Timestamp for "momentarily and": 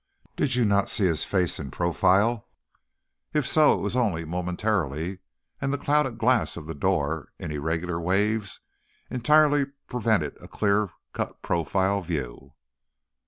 4.25-5.71